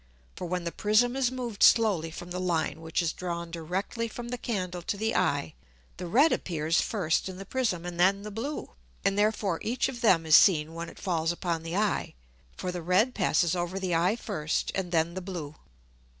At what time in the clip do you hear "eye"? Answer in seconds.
5.15-5.53, 11.77-12.15, 13.93-14.15